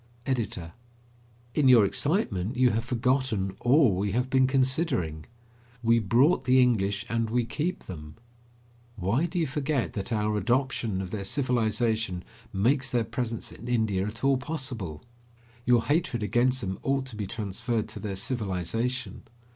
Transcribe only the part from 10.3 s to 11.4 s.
adoption of their